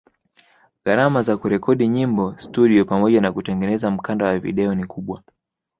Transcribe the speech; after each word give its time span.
Gharama 0.85 1.21
za 1.23 1.37
kurekodi 1.37 1.87
nyimbo 1.87 2.35
studio 2.39 2.85
pamoja 2.85 3.21
na 3.21 3.31
kutengeneza 3.31 3.91
mkanda 3.91 4.25
wa 4.25 4.39
video 4.39 4.75
ni 4.75 4.85
kubwa 4.85 5.23